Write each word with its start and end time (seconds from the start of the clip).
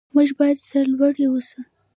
موږ 0.15 0.29
باید 0.39 0.57
سرلوړي 0.67 1.25
اوسو. 1.29 1.59